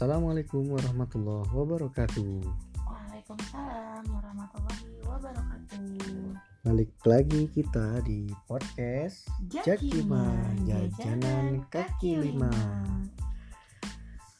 Assalamualaikum 0.00 0.64
warahmatullahi 0.64 1.52
wabarakatuh. 1.52 2.40
Waalaikumsalam 2.88 4.08
warahmatullahi 4.08 4.96
wabarakatuh. 5.04 6.40
Balik 6.64 6.88
lagi 7.04 7.52
kita 7.52 8.00
di 8.08 8.32
podcast 8.48 9.28
Jakima 9.52 10.24
Jajanan 10.64 11.68
Kaki 11.68 12.16
Lima. 12.16 12.48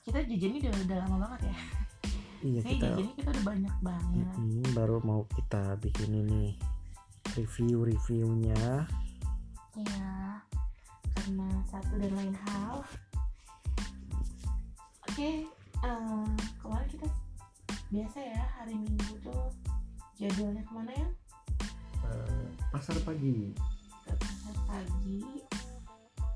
Kita 0.00 0.24
jajan 0.24 0.48
ini 0.48 0.64
udah, 0.64 0.72
udah 0.80 0.98
lama 1.04 1.16
banget 1.28 1.52
ya. 1.52 1.56
Iya 2.40 2.60
Ini 2.64 2.72
kita 2.80 2.86
jajan 2.96 3.04
ini 3.04 3.12
kita 3.20 3.28
udah 3.28 3.44
banyak 3.44 3.76
banget. 3.84 4.28
Mm-mm, 4.40 4.64
baru 4.72 4.96
mau 5.04 5.28
kita 5.28 5.76
bikin 5.76 6.24
ini 6.24 6.56
review-reviewnya. 7.36 8.88
Iya. 9.76 10.40
Karena 11.20 11.48
satu 11.68 12.00
dan 12.00 12.12
lain 12.16 12.32
hal. 12.48 12.80
Oke, 15.20 15.44
eh, 15.84 16.28
kemarin 16.64 16.88
kita 16.88 17.04
biasa 17.92 18.18
ya 18.24 18.40
hari 18.56 18.72
Minggu 18.72 19.20
tuh 19.20 19.52
jadwalnya 20.16 20.64
ke 20.64 20.72
mana 20.72 20.96
ya? 20.96 21.08
Eh, 22.08 22.48
pasar 22.72 22.96
pagi. 23.04 23.52
Ke 24.08 24.16
pasar 24.16 24.56
pagi. 24.64 25.20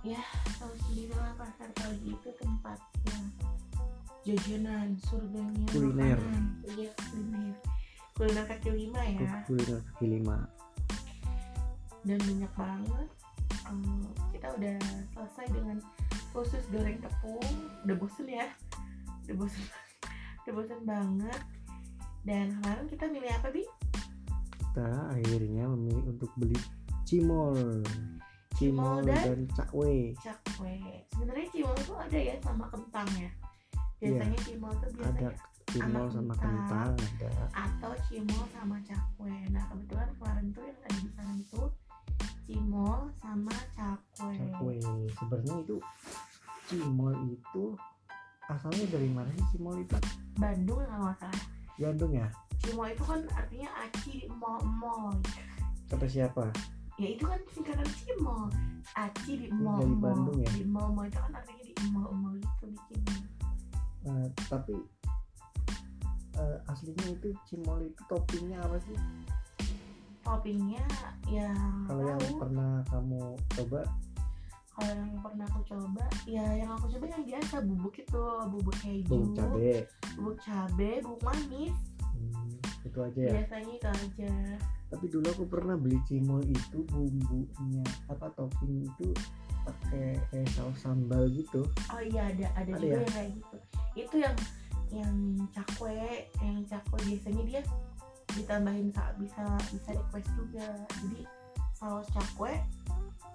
Ya, 0.05 0.21
tahu 0.61 0.77
sendiri 0.85 1.17
lah 1.17 1.33
pasar 1.33 1.73
pagi 1.73 2.13
itu 2.13 2.29
tempatnya 2.37 3.19
jajanan 4.21 5.01
surganya 5.09 5.65
Kuliner. 5.73 6.21
Iya, 6.69 6.93
kuliner. 7.09 7.57
Kuliner 8.13 8.45
kaki 8.53 8.69
lima 8.69 9.01
ya. 9.01 9.49
Kuliner 9.49 9.81
kaki 9.81 10.07
lima. 10.13 10.37
dan 12.05 12.21
banyak 12.21 12.53
banget 12.53 13.09
Em, 13.65 13.81
kita 14.29 14.53
udah 14.61 14.77
selesai 15.17 15.47
dengan 15.57 15.81
khusus 16.35 16.61
goreng 16.69 16.99
tepung 16.99 17.49
udah 17.87 17.97
bosen 17.97 18.27
ya 18.27 18.45
udah 19.25 19.35
bosen 19.37 19.65
udah 20.45 20.53
bosen 20.53 20.81
banget 20.85 21.41
dan 22.23 22.47
kemarin 22.57 22.87
kita 22.89 23.05
milih 23.07 23.33
apa 23.33 23.49
bi 23.51 23.63
Kita 24.55 24.89
akhirnya 25.09 25.65
memilih 25.71 26.05
untuk 26.11 26.31
beli 26.35 26.59
cimol. 27.05 27.55
Cimol 28.55 28.99
Cimol 28.99 28.99
dan- 29.07 29.23
dan 29.25 29.41
cakwe. 29.53 29.95
cakwe 30.19 30.75
sebenarnya 31.11 31.47
cimol 31.51 31.77
tuh 31.83 31.97
ada 31.97 32.19
ya 32.19 32.35
sama 32.41 32.67
kentang 32.69 33.09
ya 33.15 33.31
biasanya 33.99 34.39
cimol 34.43 34.73
tuh 34.75 34.89
Ada 34.95 35.01
biasanya 35.11 35.33
cimol 35.71 36.07
sama 36.09 36.35
kentang. 36.35 36.95
kentang 36.95 36.95
ada. 37.23 37.31
atau 37.57 37.93
cimol 38.07 38.45
sama 38.51 38.77
cakwe 38.83 39.35
nah 39.51 39.65
kebetulan 39.67 40.09
kemarin 40.15 40.47
tuh 40.51 40.63
yang 40.65 40.79
ada 40.81 40.97
di 40.97 41.11
sana 41.13 41.35
itu 41.35 41.63
cimol 42.45 43.01
sama 43.17 43.55
cakwe, 43.73 44.35
cakwe 44.37 44.77
sebenarnya 45.15 45.57
itu 45.63 45.77
cimol 46.67 47.15
itu 47.27 47.65
asalnya 48.53 48.85
dari 48.93 49.09
mana 49.09 49.31
sih 49.35 49.47
cimol 49.57 49.81
itu? 49.81 49.97
Bandung 50.37 50.81
kalau 50.85 51.09
nggak 51.09 51.19
salah. 51.21 51.43
Bandung 51.81 52.13
ya? 52.13 52.29
Cimol 52.61 52.87
itu 52.93 53.03
kan 53.05 53.21
artinya 53.37 53.71
aci 53.85 54.11
di 54.25 54.29
mall-mall 54.31 55.17
kata 55.95 56.07
siapa? 56.11 56.45
Ya 56.99 57.09
itu 57.15 57.25
kan 57.27 57.41
singkatan 57.55 57.89
cimol. 58.03 58.51
Aci 58.95 59.33
di 59.35 59.47
Dari 59.51 59.59
mall-mall 59.59 59.99
Bandung 60.01 60.39
ya? 60.43 60.51
di 60.55 60.65
mall-mall 60.67 61.07
itu 61.11 61.19
kan 61.19 61.33
artinya 61.35 61.65
di 61.65 61.75
mall-mall 61.91 62.35
itu 62.39 62.65
bikin. 62.71 63.01
Eh, 64.05 64.27
tapi 64.51 64.75
eh, 66.39 66.59
aslinya 66.71 67.07
itu 67.15 67.29
cimol 67.47 67.79
itu 67.83 68.01
toppingnya 68.11 68.59
apa 68.63 68.77
sih? 68.87 68.97
Toppingnya 70.25 70.85
yang 71.29 71.85
kalau 71.85 72.03
yang 72.09 72.21
pernah 72.41 72.81
kamu 72.89 73.23
coba 73.61 73.81
kalau 74.75 74.91
yang 74.91 75.13
pernah 75.23 75.47
aku 75.47 75.61
coba 75.71 76.05
ya 76.27 76.47
yang 76.59 76.71
aku 76.75 76.87
coba 76.91 77.07
yang 77.15 77.25
biasa 77.25 77.55
bubuk 77.63 77.95
itu 77.95 78.25
bubuk 78.51 78.77
keju 78.83 79.07
bubuk 79.07 79.31
cabe. 79.39 79.73
bubuk 80.19 80.37
cabe 80.43 80.91
bubuk 81.07 81.23
manis. 81.23 81.77
Hmm, 82.15 82.59
itu 82.83 82.99
aja 82.99 83.21
ya? 83.23 83.33
Biasanya 83.39 83.73
itu 83.79 83.89
aja. 83.89 84.33
Tapi 84.91 85.05
dulu 85.11 85.27
aku 85.31 85.45
pernah 85.47 85.75
beli 85.79 85.99
cimol 86.07 86.43
itu 86.43 86.79
bumbunya 86.91 87.87
apa 88.11 88.31
topping 88.35 88.87
itu 88.87 89.11
pakai 89.65 90.19
kayak 90.31 90.49
saus 90.59 90.79
sambal 90.83 91.23
gitu. 91.31 91.63
Oh 91.95 92.03
iya 92.03 92.35
ada 92.35 92.47
ada, 92.59 92.71
Ada 92.75 92.83
juga 92.83 92.99
ya? 92.99 93.03
yang 93.03 93.15
kayak 93.15 93.31
gitu. 93.39 93.57
Itu 93.95 94.17
yang 94.19 94.37
yang 94.91 95.15
cakwe 95.55 96.31
yang 96.43 96.59
cakwe 96.67 96.99
biasanya 97.03 97.43
dia 97.47 97.63
ditambahin 98.35 98.91
saat 98.91 99.15
bisa 99.23 99.43
bisa 99.71 99.91
request 99.95 100.29
juga. 100.35 100.67
Jadi 100.99 101.23
saus 101.79 102.07
cakwe 102.11 102.59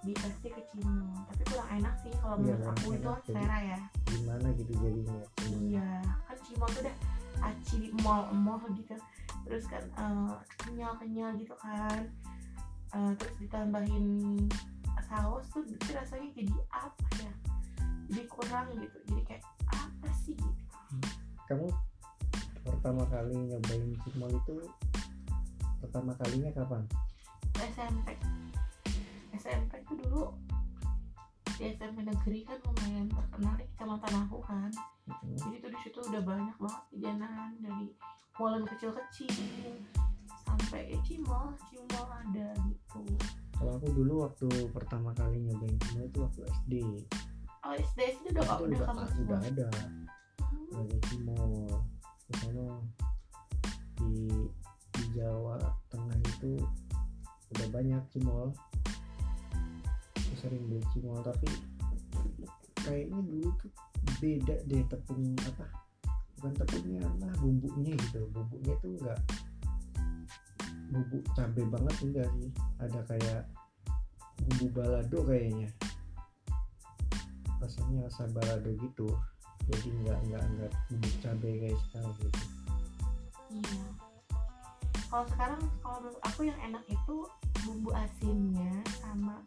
dikasih 0.01 0.49
ke 0.49 0.61
cimol 0.69 1.21
tapi 1.27 1.43
kurang 1.45 1.69
enak 1.73 1.93
sih 1.99 2.11
kalau 2.17 2.35
Iya, 2.35 2.41
menurut 2.41 2.59
kurang 2.59 2.75
aku 2.75 2.87
itu 2.89 2.99
enak, 2.99 3.03
kan 3.03 3.19
jadi- 3.19 3.35
selera 3.35 3.59
ya. 3.61 3.79
Gimana 4.05 4.47
gitu 4.53 4.71
jadinya? 4.75 5.17
Iya 5.59 5.89
kan 6.23 6.37
cimol 6.41 6.69
tuh 6.69 6.81
udah 6.81 6.95
aci 7.39 7.75
di 7.77 7.89
mall-mall 7.99 8.61
gitu. 8.73 8.95
Terus 9.43 9.65
kan 9.65 9.83
eh, 9.85 10.33
kenyal-kenyal 10.59 11.29
gitu 11.35 11.55
kan. 11.55 12.01
Eh, 12.89 13.11
terus 13.15 13.35
ditambahin 13.37 14.05
saus 15.01 15.45
tuh 15.49 15.63
itu 15.63 15.89
rasanya 15.89 16.29
jadi 16.33 16.53
apa 16.69 17.07
ya? 17.17 17.31
Jadi 18.07 18.23
kurang 18.27 18.67
gitu. 18.73 18.97
Jadi 19.05 19.21
kayak 19.25 19.43
apa 19.67 20.09
sih 20.17 20.33
gitu? 20.33 20.63
Kamu 21.45 21.65
pertama 22.61 23.01
kali 23.07 23.33
nyobain 23.33 23.89
cimol 24.03 24.29
itu 24.29 24.55
pertama 25.79 26.11
kalinya 26.15 26.51
kapan? 26.53 26.83
SMP 27.55 28.13
Tuh 29.89 29.97
dulu 29.97 30.23
di 31.57 31.73
SMP 31.73 32.05
negeri 32.05 32.45
kan 32.45 32.61
lumayan 32.61 33.09
terkenal 33.09 33.57
di 33.57 33.65
kecamatan 33.73 34.13
aku 34.29 34.37
kan. 34.45 34.69
Hmm, 35.09 35.33
jadi 35.33 35.55
tuh 35.65 35.69
di 35.73 35.79
situ 35.81 35.99
udah 36.05 36.21
banyak 36.21 36.55
banget 36.61 36.83
jajanan 36.93 37.49
dari 37.57 37.87
mulai 38.37 38.61
kecil-kecil 38.69 39.33
sampai 40.45 40.93
ya 40.93 40.97
cimol 41.01 41.57
cimol 41.73 42.05
ada 42.05 42.53
gitu. 42.69 43.01
Kalau 43.57 43.75
aku 43.81 43.89
dulu 43.91 44.29
waktu 44.29 44.47
pertama 44.71 45.11
kali 45.17 45.41
nyobain 45.41 45.75
cimol 45.89 46.05
itu 46.05 46.19
waktu 46.21 46.41
SD 46.45 46.73
oh 47.65 47.73
SD 47.75 47.99
itu 48.13 48.27
udah 48.31 48.45
itu 48.45 48.53
udah 48.53 48.65
udah, 48.69 48.87
kamu 48.87 49.01
udah 49.25 49.39
ada. 49.41 49.67
Udah 50.69 50.81
ada 50.85 50.97
cimol. 51.09 51.53
Di 52.29 52.33
sana 52.37 52.65
di 53.99 54.13
di 54.95 55.03
Jawa 55.17 55.57
Tengah 55.89 56.17
itu 56.23 56.61
udah 57.57 57.67
banyak 57.73 58.03
cimol 58.13 58.53
sering 60.39 60.63
beli 60.71 60.83
cimol 60.95 61.19
tapi 61.21 61.47
kayaknya 62.79 63.19
dulu 63.19 63.51
tuh 63.59 63.71
beda 64.23 64.55
deh 64.65 64.83
tepung 64.87 65.35
apa 65.43 65.67
bukan 66.39 66.53
tepungnya 66.63 67.03
lah 67.19 67.33
bumbunya 67.43 67.93
gitu 67.93 68.23
bumbunya 68.31 68.73
tuh 68.79 68.89
enggak 68.95 69.19
bubuk 70.89 71.23
cabai 71.37 71.65
banget 71.69 71.95
enggak 72.01 72.27
sih. 72.37 72.49
Ada 72.81 72.99
kayak 73.05 73.41
bumbu 74.41 74.65
balado 74.73 75.19
kayaknya. 75.25 75.69
Rasanya 77.61 78.09
rasa 78.09 78.25
balado 78.33 78.69
gitu. 78.73 79.07
Jadi 79.69 79.87
enggak 80.01 80.17
enggak 80.25 80.43
enggak 80.49 80.71
bumbu 80.89 81.09
cabai 81.21 81.53
kayak 81.61 81.79
sekarang 81.89 82.13
gitu. 82.17 82.41
Iya. 83.49 83.85
Kalau 85.09 85.25
sekarang 85.33 85.61
kalau 85.81 85.97
menurut 86.05 86.21
aku 86.21 86.41
yang 86.45 86.59
enak 86.61 86.83
itu 86.85 87.15
bumbu 87.65 87.89
asinnya 87.93 88.73
sama 89.01 89.41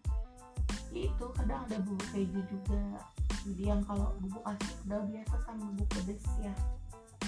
itu 0.99 1.25
kadang 1.37 1.61
ada 1.69 1.77
bubuk 1.81 2.09
keju 2.13 2.41
juga. 2.49 2.85
Jadi 3.43 3.63
yang 3.67 3.83
kalau 3.89 4.15
bubuk 4.21 4.45
asin 4.47 4.77
udah 4.87 5.01
biasa 5.09 5.35
sama 5.47 5.65
bubuk 5.73 5.89
pedes 5.97 6.25
ya. 6.39 6.55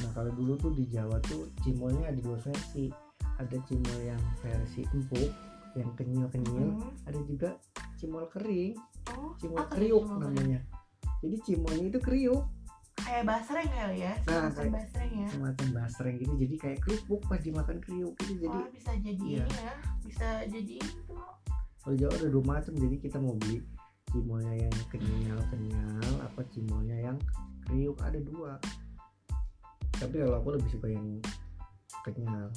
Nah 0.03 0.11
kalau 0.13 0.31
dulu 0.35 0.53
tuh 0.59 0.73
di 0.75 0.85
Jawa 0.91 1.19
tuh 1.25 1.49
cimolnya 1.65 2.13
ada 2.13 2.21
dua 2.21 2.39
versi. 2.39 2.93
Ada 3.35 3.59
cimol 3.67 3.99
yang 4.07 4.23
versi 4.45 4.87
empuk 4.95 5.31
yang 5.75 5.91
kenyal-kenyal. 5.99 6.71
Hmm. 6.79 6.95
ada 7.07 7.21
juga 7.27 7.51
cimol 7.99 8.31
kering. 8.31 8.79
Oh 9.11 9.35
cimol 9.43 9.67
kriuk 9.71 10.07
cimol 10.07 10.19
kering? 10.23 10.35
namanya. 10.39 10.61
Jadi 11.25 11.37
cimolnya 11.43 11.85
itu 11.91 12.01
kriuk. 12.01 12.45
Kayak 12.95 13.27
basreng 13.27 13.69
kali 13.75 14.07
ya? 14.07 14.15
Nah, 14.23 14.23
semacam 14.23 14.55
kayak- 14.55 14.75
basreng 14.79 15.13
ya? 15.19 15.29
semacam 15.35 15.67
basreng 15.75 16.17
gitu. 16.23 16.35
Jadi 16.39 16.55
kayak 16.63 16.79
kerupuk 16.79 17.21
pas 17.27 17.41
dimakan 17.43 17.79
kriuk 17.83 18.15
gitu. 18.23 18.35
Jadi 18.39 18.59
oh 18.63 18.71
bisa 18.71 18.93
jadi 19.03 19.25
iya. 19.27 19.45
ini 19.45 19.57
ya. 19.59 19.73
Bisa 20.07 20.29
jadi 20.47 20.75
itu 20.79 21.14
kalau 21.85 22.01
Jawa 22.01 22.13
ada 22.17 22.29
dua 22.33 22.45
macam 22.49 22.73
jadi 22.81 22.97
kita 22.97 23.21
mau 23.21 23.37
beli 23.37 23.61
cimolnya 24.09 24.57
yang 24.57 24.75
kenyal 24.89 25.39
kenyal 25.53 26.13
apa 26.25 26.41
cimolnya 26.49 26.97
yang 27.13 27.19
kriuk 27.69 28.01
ada 28.01 28.21
dua. 28.21 28.57
Tapi 30.01 30.15
kalau 30.21 30.37
aku 30.41 30.49
lebih 30.57 30.71
suka 30.73 30.89
yang 30.89 31.21
kenyal. 32.05 32.49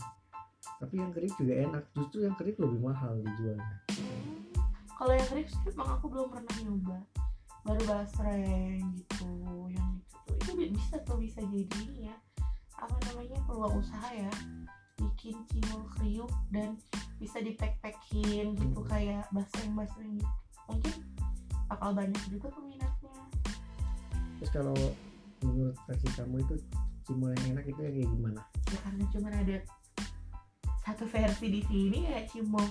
Tapi 0.80 0.94
yang 1.00 1.12
kriuk 1.12 1.34
juga 1.40 1.54
enak. 1.60 1.84
Justru 1.96 2.28
yang 2.28 2.36
kriuk 2.36 2.58
lebih 2.60 2.80
mahal 2.80 3.20
dijualnya. 3.20 3.78
Kalau 4.98 5.14
yang 5.14 5.28
kering 5.30 5.48
sih 5.48 5.62
emang 5.72 5.90
aku 5.96 6.06
belum 6.08 6.28
pernah 6.34 6.56
nyoba. 6.64 6.98
Baru 7.68 7.82
basreng 7.84 8.84
gitu 8.96 9.28
yang 9.76 10.00
itu 10.08 10.32
itu 10.40 10.52
bi- 10.56 10.72
bisa 10.72 10.96
tuh 11.04 11.20
bisa 11.20 11.44
jadi 11.44 12.12
ya. 12.12 12.16
Apa 12.80 12.96
namanya 13.12 13.38
peluang 13.44 13.82
usaha 13.82 14.10
ya 14.14 14.32
bikin 14.98 15.38
cimol 15.54 15.86
kriuk 15.98 16.32
dan 16.50 16.78
bisa 17.18 17.42
di 17.42 17.54
pack 17.54 17.78
packin 17.82 18.54
gitu 18.58 18.82
Hmm. 18.82 18.90
kayak 18.90 19.26
basreng 19.34 19.74
basreng 19.74 20.18
gitu. 20.18 20.34
Mungkin 20.70 20.96
bakal 21.70 21.90
banyak 21.94 22.24
juga 22.30 22.48
peminatnya. 22.54 23.16
Terus 24.42 24.52
kalau 24.54 24.78
menurut 25.46 25.78
versi 25.86 26.08
kamu 26.18 26.36
itu 26.42 26.56
cimol 27.06 27.30
yang 27.38 27.58
enak 27.58 27.66
itu 27.70 27.80
yang 27.82 27.94
kayak 27.94 28.10
gimana? 28.10 28.42
Ya 28.74 28.80
karena 28.84 29.04
cuma 29.14 29.28
ada 29.34 29.58
satu 30.86 31.04
versi 31.08 31.46
di 31.52 31.62
sini 31.68 32.00
ya 32.06 32.20
cimol 32.30 32.66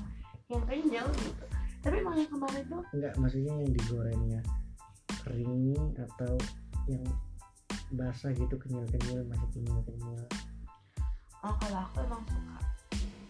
yang 0.50 0.62
kenyal 0.66 1.06
gitu. 1.22 1.44
Tapi 1.82 2.02
emang 2.02 2.18
yang 2.18 2.30
kemarin 2.30 2.64
tuh 2.66 2.82
enggak 2.94 3.14
maksudnya 3.18 3.54
yang 3.54 3.70
digorengnya 3.70 4.40
kering 5.22 5.94
atau 5.94 6.34
yang 6.90 7.02
basah 7.94 8.34
gitu 8.34 8.54
kenyal-kenyal 8.58 9.22
masih 9.30 9.48
kenyal-kenyal 9.54 10.26
oh 11.46 11.54
kalau 11.62 11.80
aku 11.86 11.96
emang 12.02 12.22
suka. 12.26 12.58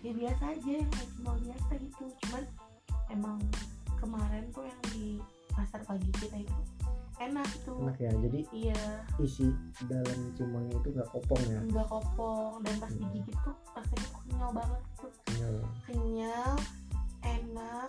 Ya 0.00 0.12
biasa 0.14 0.42
aja 0.56 0.70
yang 0.80 0.90
cimol 1.12 1.36
biasa 1.44 1.72
gitu. 1.76 2.04
Cuman 2.24 2.44
emang 3.12 3.38
kemarin 3.98 4.44
tuh 4.52 4.64
yang 4.64 4.80
di 4.92 5.20
pasar 5.52 5.80
pagi 5.84 6.08
kita 6.16 6.36
itu 6.40 6.56
enak 7.16 7.48
tuh. 7.64 7.80
Enak 7.80 7.96
ya 7.96 8.12
jadi 8.12 8.40
iya. 8.52 8.82
isi 9.18 9.48
dalam 9.88 10.18
cimolnya 10.36 10.76
itu 10.76 10.88
nggak 10.92 11.08
kopong 11.12 11.42
ya? 11.48 11.60
Nggak 11.64 11.88
kopong 11.88 12.60
dan 12.60 12.74
pas 12.76 12.92
Hmm. 12.92 13.00
digigit 13.08 13.36
tuh 13.40 13.56
rasanya 13.72 14.04
tuh 14.04 14.20
kenyal 14.24 14.50
banget 14.52 14.82
tuh. 15.00 15.12
Kenyal. 15.28 15.54
Kenyal 15.88 16.52
enak 17.24 17.88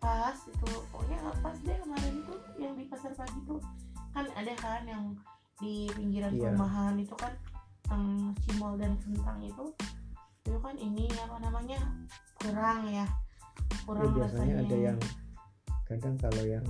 pas 0.00 0.38
itu. 0.48 0.70
Pokoknya 0.92 1.18
pas 1.40 1.56
deh 1.60 1.76
kemarin 1.76 2.14
tuh 2.24 2.38
yang 2.56 2.74
di 2.76 2.84
pasar 2.88 3.12
pagi 3.12 3.40
tuh. 3.44 3.60
Kan 4.16 4.26
ada 4.32 4.52
kan 4.56 4.82
yang 4.88 5.04
di 5.60 5.86
pinggiran 5.92 6.34
Iya. 6.34 6.50
perumahan 6.50 6.94
itu 6.98 7.14
kan 7.14 7.30
yang 7.94 8.34
cimol 8.42 8.74
dan 8.74 8.98
kentang 8.98 9.38
itu 9.38 9.66
itu 10.44 10.58
kan 10.60 10.74
ini 10.76 11.06
apa 11.14 11.36
namanya 11.40 11.80
kurang 12.42 12.90
ya. 12.90 13.06
Ya, 13.06 13.06
kurang 13.86 14.12
biasanya 14.12 14.54
rasanya. 14.58 14.66
ada 14.66 14.76
yang 14.76 14.98
kadang 15.86 16.14
kalau 16.18 16.44
yang 16.44 16.66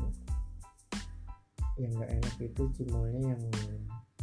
yang 1.80 1.90
nggak 1.96 2.10
enak 2.12 2.34
itu 2.38 2.62
cimolnya 2.76 3.34
yang 3.34 3.42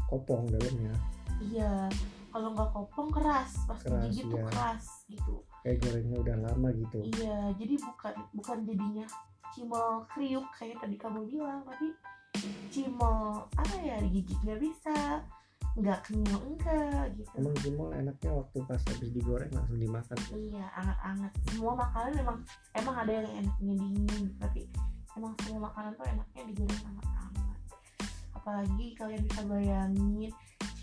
kopong 0.08 0.46
dalamnya. 0.48 0.94
Iya 1.42 1.90
kalau 2.32 2.56
nggak 2.56 2.70
kopong 2.72 3.10
keras 3.12 3.52
pas 3.68 3.80
Keras, 3.84 4.08
digigit 4.08 4.32
tuh 4.32 4.40
iya. 4.40 4.48
keras 4.48 4.86
gitu. 5.12 5.36
Kayak 5.62 5.78
gorengnya 5.84 6.18
udah 6.24 6.38
lama 6.48 6.70
gitu. 6.72 7.00
Iya, 7.20 7.38
jadi 7.60 7.76
bukan 7.84 8.14
bukan 8.34 8.58
jadinya 8.64 9.06
cimol 9.52 10.08
kriuk 10.16 10.48
kayak 10.56 10.80
tadi 10.80 10.96
kamu 10.96 11.28
bilang, 11.28 11.60
tapi 11.68 11.92
cimol 12.72 13.52
apa 13.60 13.76
ya 13.84 14.00
digigit 14.00 14.40
nggak 14.48 14.64
bisa, 14.64 15.28
nggak 15.72 16.00
kenyal 16.04 16.40
enggak 16.44 17.16
gitu. 17.16 17.32
emang 17.40 17.56
cimol 17.64 17.90
enaknya 17.96 18.32
waktu 18.36 18.58
pas 18.68 18.82
habis 18.84 19.10
digoreng 19.16 19.52
langsung 19.56 19.80
dimakan 19.80 20.18
Iya, 20.36 20.66
anget-anget. 20.76 21.32
Semua 21.48 21.74
makanan 21.80 22.12
emang 22.20 22.38
emang 22.76 22.96
ada 23.00 23.12
yang 23.12 23.28
enaknya 23.40 23.74
dingin, 23.80 24.24
tapi 24.36 24.62
emang 25.16 25.34
semua 25.40 25.72
makanan 25.72 25.92
tuh 25.96 26.08
enaknya 26.12 26.42
digoreng 26.52 26.84
anget-anget. 26.92 27.60
Apalagi 28.36 28.88
kalian 29.00 29.22
bisa 29.24 29.42
bayangin 29.48 30.32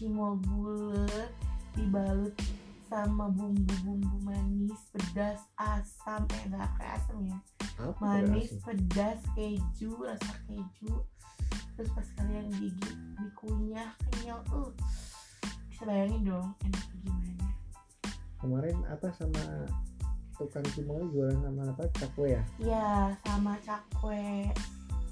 cimol 0.00 0.40
bulat 0.40 1.30
dibalut 1.76 2.32
sama 2.88 3.28
bumbu-bumbu 3.28 4.16
manis, 4.24 4.80
pedas, 4.88 5.44
asam, 5.60 6.24
eh 6.32 6.42
nggak 6.48 6.64
kayak 6.80 6.96
asam 6.96 7.20
ya 7.28 7.38
apa 7.78 7.94
manis 8.02 8.50
ya, 8.50 8.58
pedas 8.66 9.20
keju 9.38 9.90
rasa 10.02 10.34
keju 10.50 10.94
terus 11.76 11.90
pas 11.94 12.08
kalian 12.16 12.46
gigit 12.56 12.96
dikunyah 13.18 13.90
kenyal 14.10 14.40
uh. 14.50 14.70
Bisa 15.70 15.82
bayangin 15.86 16.22
dong 16.26 16.48
enaknya 16.66 16.96
gimana. 17.06 17.48
Kemarin 18.38 18.76
apa 18.90 19.08
sama 19.14 19.42
tukang 20.34 20.66
cimol 20.74 21.06
jualan 21.10 21.38
sama 21.42 21.62
apa? 21.70 21.82
Cakwe 21.98 22.34
ya? 22.34 22.42
Ya 22.58 22.88
sama 23.26 23.54
cakwe. 23.62 24.50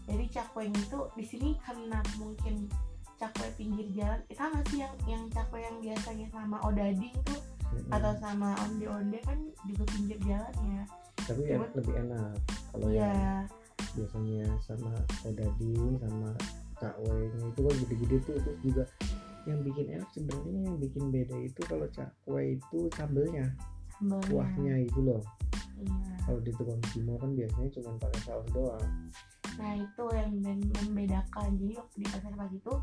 Jadi 0.06 0.24
cakwe 0.30 0.70
itu 0.70 0.98
di 1.18 1.24
sini 1.26 1.50
karena 1.62 1.98
mungkin 2.18 2.70
cakwe 3.18 3.46
pinggir 3.58 3.86
jalan 3.96 4.20
eh, 4.28 4.36
sama 4.36 4.62
sih 4.70 4.82
yang 4.82 4.94
yang 5.08 5.24
cakwe 5.32 5.58
yang 5.62 5.76
biasanya 5.82 6.26
sama 6.30 6.60
odading 6.62 7.16
tuh 7.24 7.40
Mm-mm. 7.72 7.90
atau 7.90 8.12
sama 8.22 8.54
onde 8.62 8.86
onde 8.86 9.18
kan 9.26 9.38
juga 9.66 9.82
pinggir 9.90 10.18
jalan 10.22 10.54
ya. 10.70 10.82
Tapi 11.26 11.40
yang 11.42 11.62
Cuman- 11.66 11.74
lebih 11.74 11.94
enak 12.06 12.34
kalau 12.70 12.88
yang 12.92 12.94
iya 12.94 13.16
biasanya 13.96 14.46
sama 14.60 14.92
odading 15.24 15.96
sama 15.98 16.30
cakwenya 16.76 17.40
itu 17.48 17.60
kan 17.64 17.74
gede-gede 17.82 18.16
tuh 18.28 18.36
terus 18.36 18.58
juga 18.60 18.84
yang 19.46 19.62
bikin 19.62 19.86
enak 19.96 20.08
sebenarnya 20.10 20.60
yang 20.68 20.76
bikin 20.76 21.04
beda 21.14 21.36
itu 21.38 21.60
kalau 21.64 21.86
cakwe 21.94 22.58
itu 22.58 22.78
sambelnya 22.98 23.46
sambelnya. 23.96 24.28
kuahnya 24.28 24.74
itu 24.84 25.00
loh. 25.00 25.22
Iya. 25.76 26.12
Kalau 26.26 26.40
di 26.42 26.50
tukang 26.56 26.82
cimol 26.90 27.16
kan 27.20 27.30
biasanya 27.32 27.68
cuma 27.78 27.90
pakai 28.00 28.20
saus 28.26 28.48
doang. 28.50 28.90
Nah 29.56 29.72
itu 29.78 30.04
yang 30.12 30.32
mem- 30.42 30.72
membedakan. 30.82 31.48
Jadi 31.56 31.72
waktu 31.78 31.96
di 32.02 32.06
pasar 32.10 32.32
pagi 32.34 32.58
tuh 32.60 32.80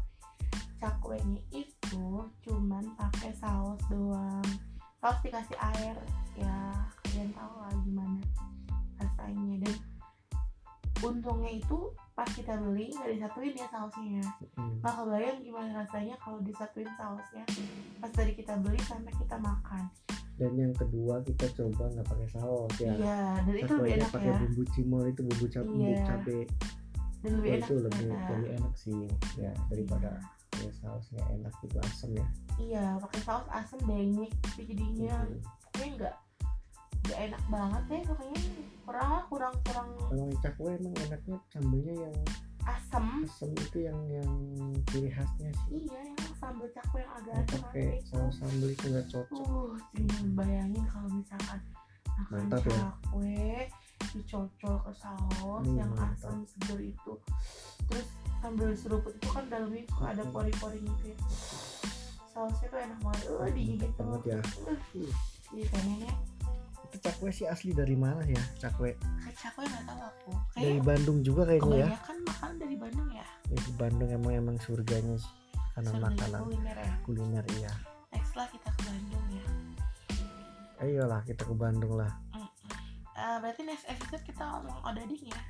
cakwenya 0.80 1.42
itu 1.52 2.06
cuman 2.48 2.84
pakai 2.96 3.32
saus 3.36 3.82
doang. 3.92 4.46
Saus 5.04 5.20
dikasih 5.20 5.58
air 5.60 5.96
ya 6.40 6.58
kalian 7.04 7.30
tahu 7.36 7.54
lah 7.60 7.74
gimana 7.84 8.20
rasanya. 9.04 9.68
Dan 9.68 9.74
untungnya 11.04 11.52
itu 11.54 11.80
pas 12.12 12.26
kita 12.28 12.56
beli 12.56 12.90
nggak 12.90 13.10
disatuin 13.12 13.54
ya 13.54 13.68
sausnya. 13.68 14.24
Mm. 14.56 14.80
Nggak 14.80 14.94
kebayang 14.96 15.40
gimana 15.40 15.70
rasanya 15.78 16.16
kalau 16.18 16.40
disatuin 16.40 16.90
sausnya 16.94 17.44
pas 18.00 18.12
dari 18.12 18.34
kita 18.34 18.54
beli 18.58 18.80
sampai 18.82 19.14
kita 19.14 19.38
makan. 19.38 19.86
dan 20.34 20.50
yang 20.58 20.74
kedua 20.74 21.22
kita 21.22 21.46
coba 21.54 21.86
nggak 21.90 22.10
pakai 22.10 22.30
saus 22.32 22.74
ya 22.82 22.90
Iya 22.92 23.22
dan 23.40 23.54
itu 23.54 23.70
lebih 23.72 23.94
enak 23.96 24.10
pakai 24.10 24.28
ya. 24.28 24.38
bumbu 24.42 24.64
cimol 24.68 25.04
itu 25.06 25.22
bumbu 25.22 25.46
cabe 25.46 25.70
Iya. 25.78 26.02
cabe 26.04 26.38
Dan 27.22 27.32
lebih 27.38 27.50
Oh, 27.50 27.54
enak 27.54 27.64
itu 27.64 27.76
lebih 27.78 28.02
ternyata. 28.02 28.32
lebih 28.34 28.50
enak 28.52 28.74
sih 28.74 29.02
ya 29.38 29.52
daripada 29.70 30.10
pakai 30.50 30.72
sausnya 30.74 31.22
enak 31.30 31.54
itu 31.62 31.78
asam 31.80 32.10
ya 32.12 32.26
Iya, 32.56 32.86
pakai 32.98 33.20
saus 33.22 33.46
asam 33.48 33.80
banyak 33.86 34.32
tapi 34.42 34.62
jadinya 34.66 35.16
Mm. 35.22 35.38
pokoknya 35.64 35.92
nggak 35.94 36.16
nggak 37.04 37.20
enak 37.22 37.44
banget 37.48 37.84
ya 37.86 38.00
pokoknya 38.04 38.40
kurang 38.84 39.08
lah 39.10 39.24
kurang 39.32 39.56
kurang 39.64 39.88
kalau 39.98 40.16
yang 40.20 40.34
cakwe 40.40 40.70
emang 40.76 40.96
enaknya 41.02 41.38
sambelnya 41.50 41.96
yang 42.08 42.16
asam 42.64 43.06
asam 43.28 43.52
itu 43.56 43.78
yang 43.84 44.00
yang 44.08 44.32
ciri 44.88 45.12
khasnya 45.12 45.52
sih. 45.68 45.84
Iya 45.84 46.00
yang 46.16 46.32
sambal 46.40 46.68
cakwe 46.72 47.00
yang 47.04 47.14
agak 47.20 47.34
asam 47.44 47.60
pakai 47.64 47.88
saus 48.08 48.36
sambel 48.40 48.70
itu 48.72 48.86
nggak 48.88 49.08
cocok. 49.12 49.36
Uh 49.44 49.76
cuma 49.92 50.18
bayangin 50.40 50.84
kalau 50.88 51.10
misalkan 51.12 51.60
makan 52.08 52.36
Mantap 52.48 52.64
ya. 52.64 52.72
cakwe 52.72 53.44
dicocol 54.14 54.76
ke 54.80 54.92
saus 54.96 55.64
Hmm, 55.68 55.76
yang 55.76 55.92
asam 55.98 56.36
seger 56.46 56.80
itu 56.84 57.14
terus 57.90 58.08
sambil 58.40 58.70
seruput 58.76 59.12
itu 59.16 59.28
kan 59.28 59.44
dalamnya 59.48 59.84
suka 59.90 60.06
ada 60.12 60.24
Hmm. 60.24 60.32
pori-porinya 60.32 60.92
gitu 61.00 61.12
ya. 61.12 61.18
Sausnya 62.32 62.68
tuh 62.68 62.80
enak 62.80 63.00
banget. 63.04 63.24
Uh 63.28 63.50
digigit 63.52 63.92
banget 63.94 64.22
ya. 64.26 64.40
uh, 64.40 64.78
jadi 65.52 65.64
pengen 65.70 66.00
ya 66.08 66.14
itu 66.94 67.10
cakwe 67.10 67.34
sih 67.34 67.50
asli 67.50 67.74
dari 67.74 67.98
mana 67.98 68.22
ya 68.22 68.38
cakwe? 68.62 68.94
Cakwe 69.34 69.66
nggak 69.66 69.84
tahu 69.90 70.02
aku. 70.06 70.32
Dari 70.54 70.78
kayak 70.78 70.86
Bandung 70.86 71.26
juga 71.26 71.42
kayaknya 71.50 71.74
ya. 71.74 71.88
kebanyakan 71.90 72.18
makanan 72.22 72.56
dari 72.62 72.76
Bandung 72.78 73.10
ya? 73.10 73.26
Ya, 73.50 73.58
di 73.58 73.72
Bandung 73.82 74.10
emang 74.14 74.34
emang 74.38 74.58
surganya 74.62 75.16
sih. 75.18 75.34
Karena 75.74 75.90
Surga 75.90 76.06
makanan 76.06 76.42
kuliner 76.46 76.78
ya? 76.78 76.94
kuliner 77.02 77.46
iya. 77.58 77.74
Next 78.14 78.34
lah 78.38 78.46
kita 78.54 78.70
ke 78.70 78.82
Bandung 78.86 79.26
ya. 79.34 79.46
Ayolah 80.86 81.22
kita 81.26 81.44
ke 81.50 81.56
Bandung 81.58 81.94
lah. 81.98 82.12
Mm-mm. 82.38 83.18
Eh, 83.18 83.38
berarti 83.42 83.62
next 83.66 83.86
episode 83.90 84.22
kita 84.22 84.44
ngomong 84.46 84.78
odading 84.86 85.24
ya? 85.26 85.42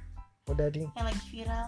Udah 0.47 0.67
ding 0.71 0.87
yang 0.95 1.07
lagi 1.11 1.23
viral. 1.27 1.67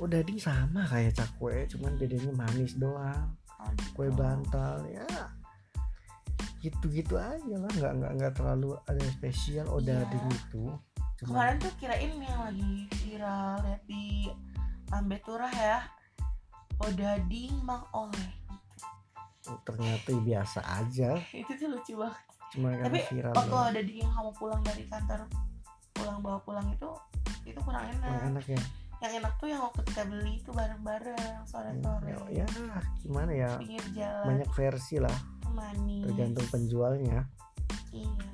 Udah 0.00 0.20
ding 0.24 0.40
sama 0.40 0.88
kayak 0.88 1.12
cakwe 1.12 1.68
cuman 1.68 1.92
bedanya 2.00 2.32
manis 2.32 2.72
doang. 2.80 3.36
Oh, 3.58 3.68
gitu. 3.74 3.90
kue 3.98 4.08
bantal 4.14 4.86
ya 4.86 5.02
gitu-gitu 6.60 7.14
aja 7.14 7.54
lah. 7.54 7.70
Nggak 7.70 7.92
nggak 7.94 8.12
nggak 8.14 8.32
terlalu 8.34 8.74
ada 8.84 8.98
yang 8.98 9.14
spesial. 9.14 9.66
Udah 9.70 9.98
Iya. 10.00 10.10
ding 10.10 10.26
itu 10.28 10.64
cuma 11.18 11.30
kemarin 11.34 11.56
tuh 11.58 11.72
kirain 11.76 12.12
yang 12.14 12.40
lagi 12.40 12.74
viral 12.96 13.58
lihat 13.60 13.82
di 13.84 14.30
Lambe 14.88 15.18
Turah 15.20 15.50
ya 15.50 15.78
odading 16.78 17.58
mang 17.60 17.82
oleh. 17.90 18.28
Ternyata 19.64 20.08
ya 20.08 20.20
biasa 20.20 20.60
aja. 20.62 21.10
Itu 21.40 21.52
tuh 21.56 21.68
lucu 21.70 21.94
banget. 21.96 22.24
Cuma 22.48 22.68
tapi 22.76 23.00
viral 23.04 23.32
waktu 23.34 23.50
doang. 23.50 23.68
odading 23.68 23.98
yang 23.98 24.12
kamu 24.12 24.30
pulang 24.34 24.62
dari 24.62 24.84
kantor 24.86 25.20
pulang 25.92 26.18
bawa 26.22 26.38
pulang 26.40 26.66
itu 26.70 26.90
itu 27.44 27.58
kurang 27.60 27.84
enak. 27.90 28.06
Kurang 28.06 28.26
enak 28.32 28.46
ya? 28.46 28.60
Yang 28.98 29.12
enak 29.18 29.32
tuh 29.36 29.48
yang 29.48 29.60
waktu 29.60 29.80
kita 29.84 30.02
beli 30.06 30.32
itu 30.36 30.50
bareng-bareng 30.50 31.34
Hmm, 31.34 31.44
sore-sore. 31.44 32.12
ya 32.30 32.46
gimana 32.98 33.30
ya? 33.30 33.50
Pinggir 33.58 33.84
jalan. 33.92 34.24
Banyak 34.26 34.48
versi 34.52 34.96
lah 34.96 35.16
manis. 35.58 36.06
Tergantung 36.06 36.46
penjualnya. 36.54 37.26
Iya. 37.90 38.26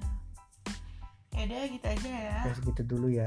Yaudah 1.34 1.62
gitu 1.66 1.86
aja 1.88 2.10
ya. 2.12 2.38
Ya 2.44 2.52
segitu 2.52 2.82
dulu 2.84 3.08
ya. 3.08 3.26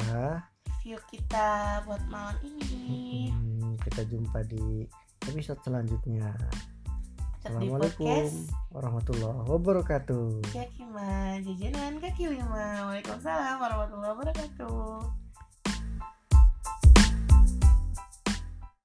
View 0.86 1.02
kita 1.10 1.82
buat 1.84 2.00
malam 2.08 2.38
ini. 2.46 3.34
Hmm, 3.34 3.76
kita 3.82 4.06
jumpa 4.06 4.46
di 4.46 4.86
episode 5.28 5.60
selanjutnya. 5.66 6.32
Assalamualaikum 7.42 8.28
warahmatullahi 8.72 9.44
wabarakatuh. 9.50 10.46
Kaki 10.52 10.84
lima 10.84 11.40
Jajanan 11.44 11.94
kaki 12.00 12.24
lima 12.32 12.92
Waalaikumsalam 12.92 13.56
warahmatullahi 13.60 14.12
wabarakatuh 14.16 15.27